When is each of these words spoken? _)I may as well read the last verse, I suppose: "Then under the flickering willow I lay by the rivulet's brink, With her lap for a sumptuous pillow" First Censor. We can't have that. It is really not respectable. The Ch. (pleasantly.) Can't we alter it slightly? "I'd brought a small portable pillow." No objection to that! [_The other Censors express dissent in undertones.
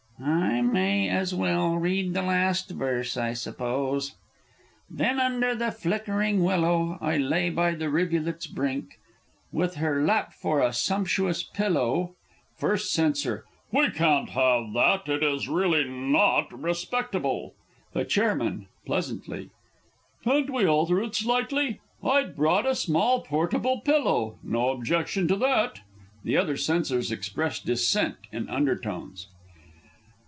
_)I 0.23 0.61
may 0.61 1.09
as 1.09 1.33
well 1.33 1.77
read 1.77 2.13
the 2.13 2.21
last 2.21 2.69
verse, 2.69 3.17
I 3.17 3.33
suppose: 3.33 4.13
"Then 4.87 5.19
under 5.19 5.55
the 5.55 5.71
flickering 5.71 6.43
willow 6.43 6.99
I 7.01 7.17
lay 7.17 7.49
by 7.49 7.71
the 7.73 7.89
rivulet's 7.89 8.45
brink, 8.45 8.99
With 9.51 9.75
her 9.75 10.03
lap 10.05 10.31
for 10.33 10.59
a 10.61 10.73
sumptuous 10.73 11.41
pillow" 11.41 12.13
First 12.61 12.93
Censor. 12.93 13.45
We 13.71 13.89
can't 13.89 14.29
have 14.29 14.71
that. 14.73 15.07
It 15.09 15.23
is 15.23 15.47
really 15.47 15.85
not 15.85 16.53
respectable. 16.53 17.55
The 17.93 18.05
Ch. 18.05 18.19
(pleasantly.) 18.85 19.49
Can't 20.23 20.51
we 20.51 20.67
alter 20.67 21.01
it 21.01 21.15
slightly? 21.15 21.79
"I'd 22.03 22.35
brought 22.35 22.67
a 22.67 22.75
small 22.75 23.21
portable 23.21 23.79
pillow." 23.81 24.37
No 24.43 24.69
objection 24.69 25.27
to 25.29 25.35
that! 25.37 25.79
[_The 26.23 26.39
other 26.39 26.57
Censors 26.57 27.11
express 27.11 27.59
dissent 27.59 28.17
in 28.31 28.47
undertones. 28.49 29.27